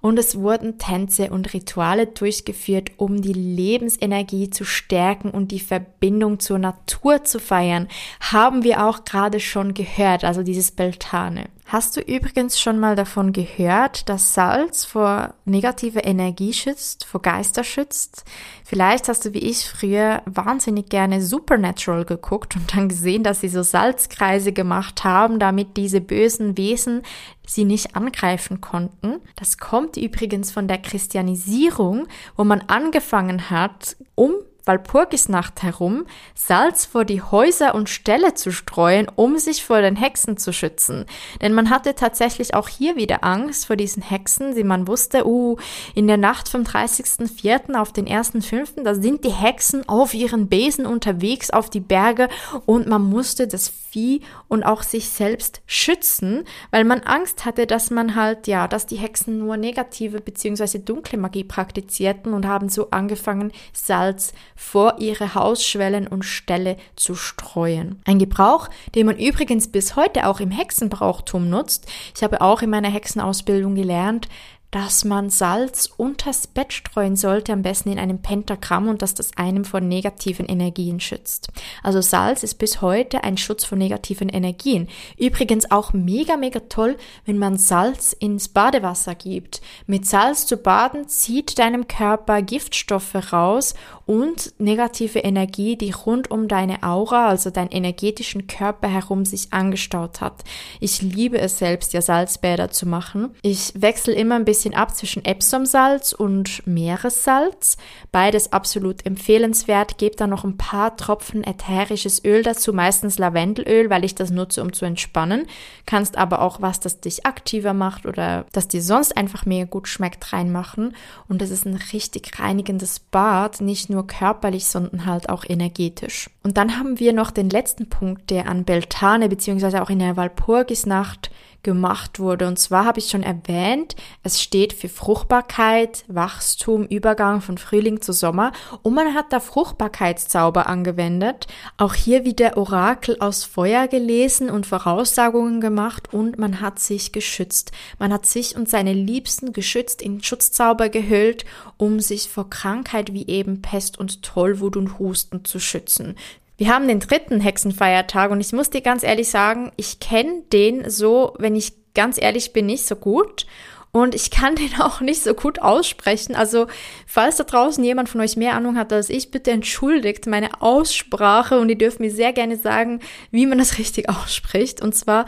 [0.00, 6.40] und es wurden Tänze und Rituale durchgeführt, um die Lebensenergie zu stärken und die Verbindung
[6.40, 7.88] zur Natur zu feiern,
[8.20, 11.46] haben wir auch gerade schon gehört, also dieses Beltane.
[11.70, 17.62] Hast du übrigens schon mal davon gehört, dass Salz vor negative Energie schützt, vor Geister
[17.62, 18.24] schützt?
[18.64, 23.50] Vielleicht hast du wie ich früher wahnsinnig gerne Supernatural geguckt und dann gesehen, dass sie
[23.50, 27.02] so Salzkreise gemacht haben, damit diese bösen Wesen
[27.48, 29.20] sie nicht angreifen konnten.
[29.36, 32.06] Das kommt übrigens von der Christianisierung,
[32.36, 34.34] wo man angefangen hat, um
[34.68, 40.36] Walpurgisnacht herum Salz vor die Häuser und Ställe zu streuen, um sich vor den Hexen
[40.36, 41.06] zu schützen.
[41.40, 45.56] Denn man hatte tatsächlich auch hier wieder Angst vor diesen Hexen, die man wusste, uh,
[45.94, 47.74] in der Nacht vom 30.04.
[47.74, 52.28] auf den 1.05., da sind die Hexen auf ihren Besen unterwegs auf die Berge
[52.66, 57.90] und man musste das Vieh und auch sich selbst schützen, weil man Angst hatte, dass
[57.90, 60.78] man halt, ja, dass die Hexen nur negative bzw.
[60.78, 68.00] dunkle Magie praktizierten und haben so angefangen, Salz vor ihre Hausschwellen und Ställe zu streuen.
[68.04, 71.86] Ein Gebrauch, den man übrigens bis heute auch im Hexenbrauchtum nutzt.
[72.14, 74.28] Ich habe auch in meiner Hexenausbildung gelernt,
[74.70, 79.36] dass man Salz unters Bett streuen sollte, am besten in einem Pentagramm und dass das
[79.36, 81.48] einem vor negativen Energien schützt.
[81.82, 84.88] Also Salz ist bis heute ein Schutz vor negativen Energien.
[85.16, 89.62] Übrigens auch mega, mega toll, wenn man Salz ins Badewasser gibt.
[89.86, 96.46] Mit Salz zu baden zieht deinem Körper Giftstoffe raus und negative Energie, die rund um
[96.46, 100.44] deine Aura, also deinen energetischen Körper herum sich angestaut hat.
[100.80, 103.30] Ich liebe es selbst, ja Salzbäder zu machen.
[103.42, 107.76] Ich wechsle immer ein bisschen bisschen ab zwischen Epsomsalz und Meeressalz.
[108.10, 109.98] Beides absolut empfehlenswert.
[109.98, 114.60] Gebt dann noch ein paar Tropfen ätherisches Öl dazu, meistens Lavendelöl, weil ich das nutze,
[114.62, 115.46] um zu entspannen.
[115.86, 119.86] Kannst aber auch was, das dich aktiver macht oder das dir sonst einfach mega gut
[119.86, 120.96] schmeckt, reinmachen.
[121.28, 126.30] Und das ist ein richtig reinigendes Bad, nicht nur körperlich, sondern halt auch energetisch.
[126.42, 130.16] Und dann haben wir noch den letzten Punkt, der an Beltane beziehungsweise auch in der
[130.16, 131.30] Walpurgisnacht
[131.62, 132.46] gemacht wurde.
[132.46, 138.12] Und zwar habe ich schon erwähnt, es steht für Fruchtbarkeit, Wachstum, Übergang von Frühling zu
[138.12, 141.46] Sommer und man hat da Fruchtbarkeitszauber angewendet.
[141.76, 147.72] Auch hier wieder Orakel aus Feuer gelesen und Voraussagungen gemacht und man hat sich geschützt.
[147.98, 151.44] Man hat sich und seine Liebsten geschützt, in Schutzzauber gehüllt,
[151.76, 156.16] um sich vor Krankheit wie eben Pest und Tollwut und Husten zu schützen.
[156.58, 160.90] Wir haben den dritten Hexenfeiertag und ich muss dir ganz ehrlich sagen, ich kenne den
[160.90, 163.46] so, wenn ich ganz ehrlich bin, nicht so gut.
[163.92, 166.34] Und ich kann den auch nicht so gut aussprechen.
[166.34, 166.66] Also,
[167.06, 171.60] falls da draußen jemand von euch mehr Ahnung hat als ich, bitte entschuldigt meine Aussprache
[171.60, 174.82] und ihr dürft mir sehr gerne sagen, wie man das richtig ausspricht.
[174.82, 175.26] Und zwar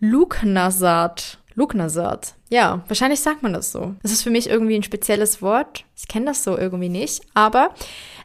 [0.00, 1.36] Luknasat.
[1.56, 2.34] Luknasat.
[2.48, 3.94] Ja, wahrscheinlich sagt man das so.
[4.02, 5.84] Das ist für mich irgendwie ein spezielles Wort.
[5.96, 7.20] Ich kenne das so irgendwie nicht.
[7.34, 7.74] Aber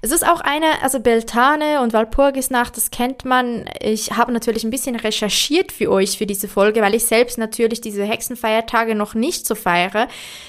[0.06, 3.68] es ist auch eine, also Beltane und Walpurgisnacht, das kennt man.
[3.82, 7.82] Ich habe natürlich ein bisschen recherchiert für euch für diese Folge, weil ich selbst natürlich
[7.82, 10.08] diese Hexenfeiertage noch nicht so feiere.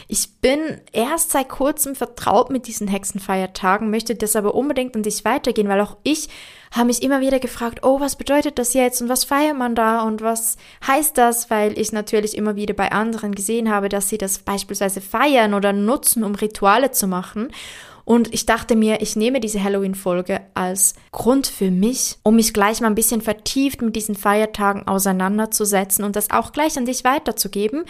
[0.09, 0.61] Ich bin
[0.93, 5.81] erst seit kurzem vertraut mit diesen Hexenfeiertagen, möchte das aber unbedingt an dich weitergehen, weil
[5.81, 6.29] auch ich
[6.73, 10.03] habe mich immer wieder gefragt, oh, was bedeutet das jetzt und was feiert man da
[10.03, 14.19] und was heißt das, weil ich natürlich immer wieder bei anderen gesehen habe, dass sie
[14.19, 17.49] das beispielsweise feiern oder nutzen, um Rituale zu machen.
[18.07, 22.81] Und ich dachte mir, ich nehme diese Halloween-Folge als Grund für mich, um mich gleich
[22.81, 27.85] mal ein bisschen vertieft mit diesen Feiertagen auseinanderzusetzen und das auch gleich an dich weiterzugeben.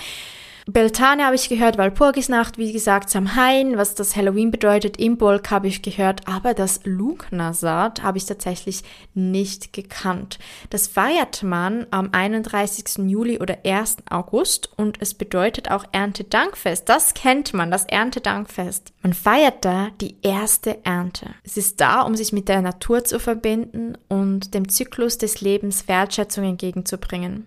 [0.68, 5.80] Beltane habe ich gehört, Walpurgisnacht, wie gesagt, Samhain, was das Halloween bedeutet, Imbolc habe ich
[5.80, 8.82] gehört, aber das Lugnasat habe ich tatsächlich
[9.14, 10.40] nicht gekannt.
[10.70, 13.08] Das feiert man am 31.
[13.08, 13.98] Juli oder 1.
[14.10, 16.88] August und es bedeutet auch Erntedankfest.
[16.88, 18.92] Das kennt man, das Erntedankfest.
[19.02, 21.30] Man feiert da die erste Ernte.
[21.44, 25.86] Es ist da, um sich mit der Natur zu verbinden und dem Zyklus des Lebens
[25.86, 27.46] Wertschätzung entgegenzubringen.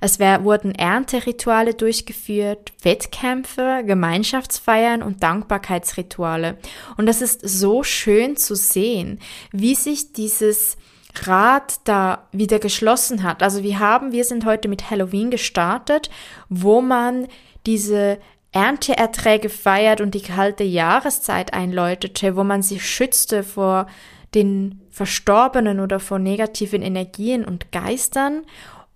[0.00, 6.58] Es wurden Ernterituale durchgeführt, Wettkämpfe, Gemeinschaftsfeiern und Dankbarkeitsrituale.
[6.96, 9.20] Und das ist so schön zu sehen,
[9.52, 10.76] wie sich dieses
[11.24, 13.42] Rad da wieder geschlossen hat.
[13.42, 16.10] Also wir haben, wir sind heute mit Halloween gestartet,
[16.48, 17.26] wo man
[17.64, 18.18] diese
[18.52, 23.86] Ernteerträge feiert und die kalte Jahreszeit einläutete, wo man sich schützte vor
[24.34, 28.44] den Verstorbenen oder vor negativen Energien und Geistern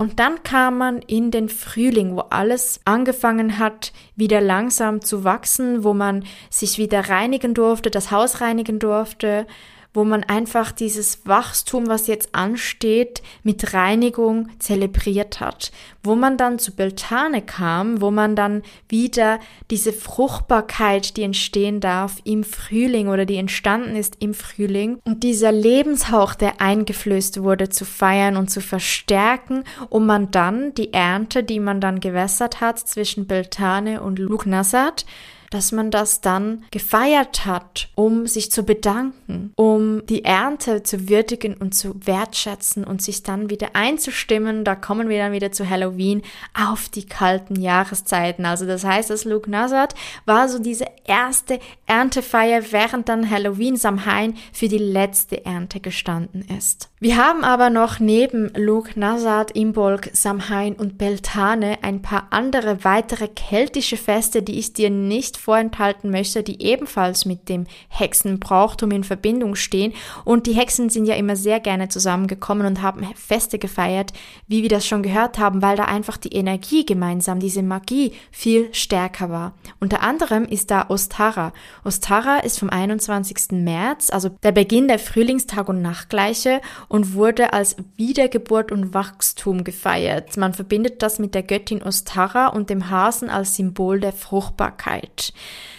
[0.00, 5.84] und dann kam man in den Frühling, wo alles angefangen hat, wieder langsam zu wachsen,
[5.84, 9.46] wo man sich wieder reinigen durfte, das Haus reinigen durfte,
[9.92, 15.72] wo man einfach dieses Wachstum, was jetzt ansteht, mit Reinigung zelebriert hat,
[16.03, 22.18] wo man dann zu Beltane kam, wo man dann wieder diese Fruchtbarkeit, die entstehen darf
[22.24, 27.85] im Frühling oder die entstanden ist im Frühling und dieser Lebenshauch, der eingeflößt wurde, zu
[27.85, 33.26] feiern und zu verstärken, um man dann die Ernte, die man dann gewässert hat zwischen
[33.26, 35.05] Beltane und Lugnasat,
[35.50, 41.54] dass man das dann gefeiert hat, um sich zu bedanken, um die Ernte zu würdigen
[41.54, 44.64] und zu wertschätzen und sich dann wieder einzustimmen.
[44.64, 46.22] Da kommen wir dann wieder zu Halloween
[46.54, 48.46] auf die kalten Jahreszeiten.
[48.46, 54.36] Also das heißt, das Luke Nazat war so diese erste Erntefeier, während dann Halloween Samhain
[54.52, 56.88] für die letzte Ernte gestanden ist.
[57.00, 63.26] Wir haben aber noch neben Luke Nazat, Imbolc, Samhain und Beltane ein paar andere weitere
[63.26, 69.55] keltische Feste, die ich dir nicht vorenthalten möchte, die ebenfalls mit dem Hexenbrauchtum in Verbindung
[69.55, 69.92] stehen.
[70.24, 74.12] Und die Hexen sind ja immer sehr gerne zusammengekommen und haben Feste gefeiert,
[74.46, 78.72] wie wir das schon gehört haben, weil da einfach die Energie gemeinsam, diese Magie viel
[78.72, 79.55] stärker war.
[79.81, 81.53] Unter anderem ist da Ostara.
[81.85, 83.53] Ostara ist vom 21.
[83.53, 90.37] März, also der Beginn der Frühlingstag- und Nachtgleiche und wurde als Wiedergeburt und Wachstum gefeiert.
[90.37, 95.29] Man verbindet das mit der Göttin Ostara und dem Hasen als Symbol der Fruchtbarkeit.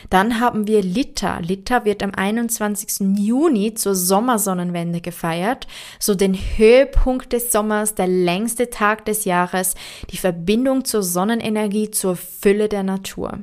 [0.10, 1.40] Dann haben wir Litta.
[1.40, 3.18] Litta wird am 21.
[3.18, 5.68] Juni zur Sommersonnenwende gefeiert,
[6.00, 9.76] so den Höhepunkt des Sommers, der längste Tag des Jahres,
[10.10, 13.40] die Verbindung zur Sonnenenergie, zur Fülle der Natur.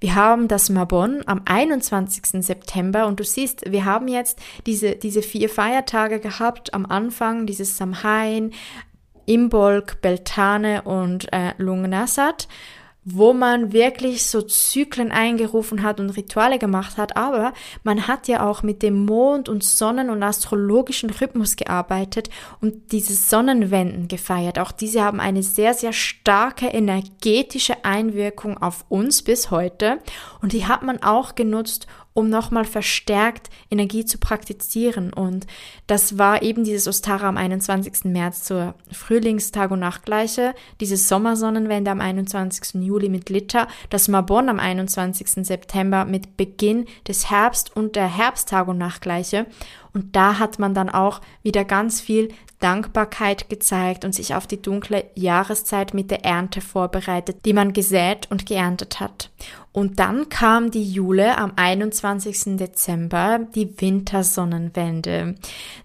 [0.00, 2.44] Wir haben das Mabon am 21.
[2.44, 7.76] September und du siehst, wir haben jetzt diese, diese vier Feiertage gehabt am Anfang, dieses
[7.76, 8.52] Samhain,
[9.26, 12.48] Imbolc, Beltane und äh, Lungnasat
[13.04, 17.52] wo man wirklich so Zyklen eingerufen hat und Rituale gemacht hat, aber
[17.82, 22.30] man hat ja auch mit dem Mond und Sonnen- und astrologischen Rhythmus gearbeitet
[22.60, 24.58] und diese Sonnenwenden gefeiert.
[24.58, 29.98] Auch diese haben eine sehr, sehr starke energetische Einwirkung auf uns bis heute
[30.40, 35.12] und die hat man auch genutzt, um nochmal verstärkt Energie zu praktizieren.
[35.12, 35.46] Und
[35.88, 38.04] das war eben dieses Ostara am 21.
[38.04, 42.82] März zur Frühlingstag- und Nachtgleiche, diese Sommersonnenwende am 21.
[42.84, 45.44] Juli mit Litter, das Mabon am 21.
[45.44, 49.46] September mit Beginn des Herbst und der Herbsttag- und Nachtgleiche.
[49.94, 54.60] Und da hat man dann auch wieder ganz viel Dankbarkeit gezeigt und sich auf die
[54.60, 59.30] dunkle Jahreszeit mit der Ernte vorbereitet, die man gesät und geerntet hat.
[59.70, 62.56] Und dann kam die Jule am 21.
[62.56, 65.34] Dezember, die Wintersonnenwende.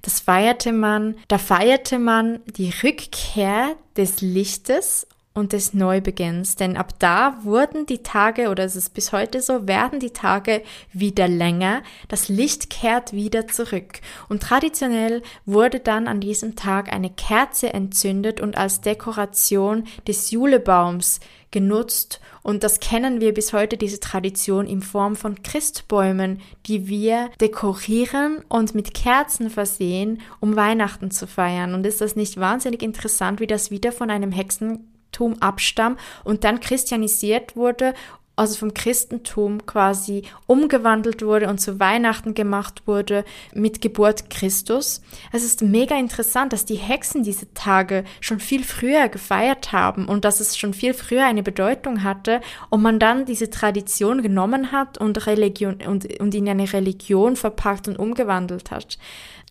[0.01, 6.94] Das feierte man, da feierte man die Rückkehr des Lichtes und des Neubeginns, denn ab
[7.00, 11.84] da wurden die Tage, oder es ist bis heute so, werden die Tage wieder länger,
[12.08, 14.02] das Licht kehrt wieder zurück.
[14.28, 21.20] Und traditionell wurde dann an diesem Tag eine Kerze entzündet und als Dekoration des Julebaums
[21.52, 27.30] genutzt und das kennen wir bis heute, diese Tradition in Form von Christbäumen, die wir
[27.42, 31.74] dekorieren und mit Kerzen versehen, um Weihnachten zu feiern.
[31.74, 36.43] Und ist das nicht wahnsinnig interessant, wie das wieder von einem Hexen Christentum abstammt und
[36.43, 37.93] dann christianisiert wurde,
[38.36, 45.01] also vom Christentum quasi umgewandelt wurde und zu Weihnachten gemacht wurde mit Geburt Christus.
[45.34, 50.24] Es ist mega interessant, dass die Hexen diese Tage schon viel früher gefeiert haben und
[50.24, 52.39] dass es schon viel früher eine Bedeutung hatte
[52.70, 57.89] und man dann diese Tradition genommen hat und Religion und, und in eine Religion verpackt
[57.89, 58.97] und umgewandelt hat.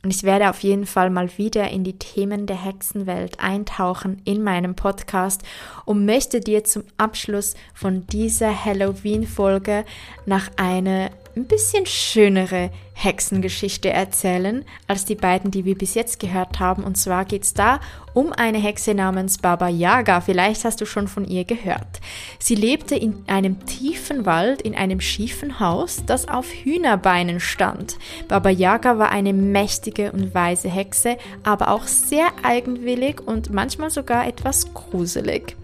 [0.04, 4.44] Und ich werde auf jeden Fall mal wieder in die Themen der Hexenwelt eintauchen in
[4.44, 5.42] meinem Podcast
[5.84, 9.84] und möchte dir zum Abschluss von dieser Halloween-Folge
[10.24, 16.58] nach einer ein bisschen schönere Hexengeschichte erzählen als die beiden, die wir bis jetzt gehört
[16.58, 16.82] haben.
[16.82, 17.80] Und zwar geht es da
[18.12, 20.20] um eine Hexe namens Baba Yaga.
[20.20, 22.00] Vielleicht hast du schon von ihr gehört.
[22.40, 27.98] Sie lebte in einem tiefen Wald in einem schiefen Haus, das auf Hühnerbeinen stand.
[28.26, 34.26] Baba Yaga war eine mächtige und weise Hexe, aber auch sehr eigenwillig und manchmal sogar
[34.26, 35.56] etwas gruselig.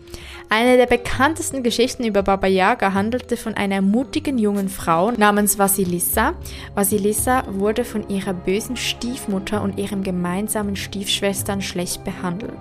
[0.51, 6.35] Eine der bekanntesten Geschichten über Baba Yaga handelte von einer mutigen jungen Frau namens Vasilissa.
[6.75, 12.53] Vasilissa wurde von ihrer bösen Stiefmutter und ihren gemeinsamen Stiefschwestern schlecht behandelt.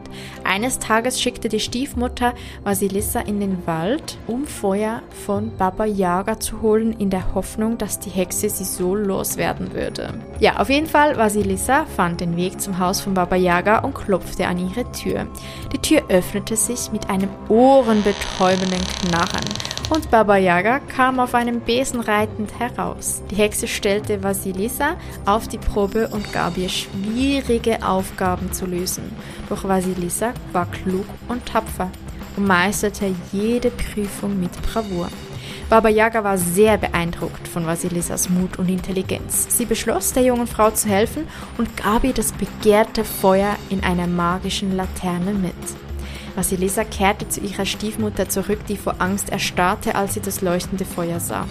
[0.44, 6.62] Eines Tages schickte die Stiefmutter Vasilissa in den Wald, um Feuer von Baba Yaga zu
[6.62, 10.16] holen, in der Hoffnung, dass die Hexe sie so loswerden würde.
[10.40, 14.48] Ja, auf jeden Fall, Vasilissa fand den Weg zum Haus von Baba Yaga und klopfte
[14.48, 15.28] an ihre Tür.
[15.74, 19.44] Die Tür öffnete sich mit einem Ohr ohrenbetäubenden Knarren
[19.90, 23.22] und Baba Yaga kam auf einem Besen reitend heraus.
[23.30, 29.12] Die Hexe stellte Vasilisa auf die Probe und gab ihr schwierige Aufgaben zu lösen.
[29.50, 31.90] Doch Vasilisa war klug und tapfer
[32.38, 35.10] und meisterte jede Prüfung mit Bravour.
[35.70, 39.48] Baba Yaga war sehr beeindruckt von Vasilisas Mut und Intelligenz.
[39.58, 41.28] Sie beschloss, der jungen Frau zu helfen
[41.58, 45.54] und gab ihr das begehrte Feuer in einer magischen Laterne mit.
[46.36, 51.20] Vasilisa kehrte zu ihrer Stiefmutter zurück, die vor Angst erstarrte, als sie das leuchtende Feuer
[51.20, 51.48] sah.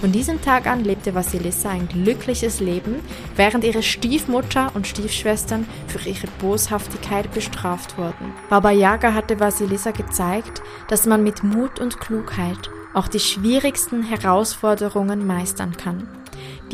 [0.00, 2.96] Von diesem Tag an lebte Vasilissa ein glückliches Leben,
[3.36, 8.34] während ihre Stiefmutter und Stiefschwestern für ihre Boshaftigkeit bestraft wurden.
[8.50, 15.26] Baba Yaga hatte Vasilissa gezeigt, dass man mit Mut und Klugheit auch die schwierigsten Herausforderungen
[15.26, 16.06] meistern kann.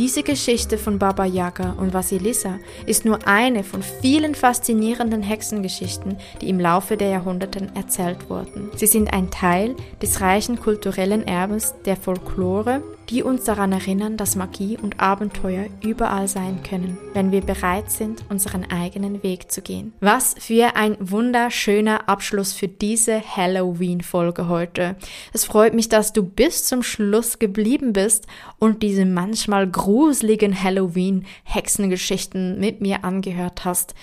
[0.01, 6.48] Diese Geschichte von Baba Yaga und Vasilissa ist nur eine von vielen faszinierenden Hexengeschichten, die
[6.48, 8.70] im Laufe der Jahrhunderte erzählt wurden.
[8.76, 14.36] Sie sind ein Teil des reichen kulturellen Erbes der Folklore die uns daran erinnern, dass
[14.36, 19.92] Magie und Abenteuer überall sein können, wenn wir bereit sind, unseren eigenen Weg zu gehen.
[20.00, 24.94] Was für ein wunderschöner Abschluss für diese Halloween-Folge heute.
[25.32, 28.28] Es freut mich, dass du bis zum Schluss geblieben bist
[28.61, 33.94] und diese manchmal gruseligen Halloween-Hexengeschichten mit mir angehört hast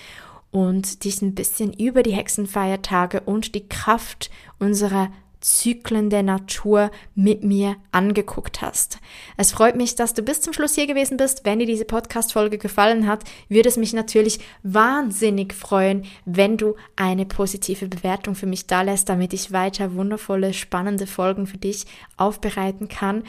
[0.52, 4.30] und dich ein bisschen über die Hexenfeiertage und die Kraft
[4.60, 5.10] unserer
[5.42, 9.00] Zyklen der Natur mit mir angeguckt hast.
[9.38, 11.46] Es freut mich, dass du bis zum Schluss hier gewesen bist.
[11.46, 17.26] Wenn dir diese Podcast-Folge gefallen hat, würde es mich natürlich wahnsinnig freuen, wenn du eine
[17.26, 21.86] positive Bewertung für mich da lässt, damit ich weiter wundervolle, spannende Folgen für dich
[22.18, 23.24] aufbereiten kann.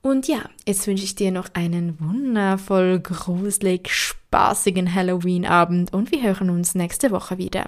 [0.00, 6.50] Und ja, jetzt wünsche ich dir noch einen wundervoll, gruselig, spaßigen Halloween-Abend und wir hören
[6.50, 7.66] uns nächste Woche wieder.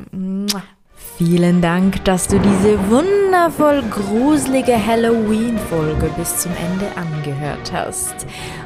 [1.22, 8.14] Vielen Dank, dass du diese wundervoll gruselige Halloween-Folge bis zum Ende angehört hast.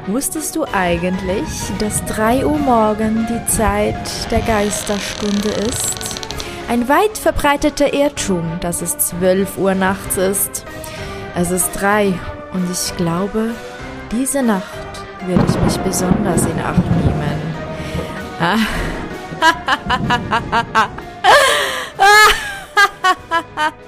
[0.07, 1.43] Wusstest du eigentlich,
[1.79, 6.15] dass 3 Uhr morgen die Zeit der Geisterstunde ist?
[6.69, 10.63] Ein weit verbreiteter Irrtum, dass es 12 Uhr nachts ist.
[11.35, 12.13] Es ist 3
[12.53, 13.51] und ich glaube,
[14.13, 14.63] diese Nacht
[15.27, 17.41] würde ich mich besonders in Acht nehmen.
[18.39, 18.57] Ah.
[21.97, 22.13] Ha
[22.75, 23.84] ha ha ha!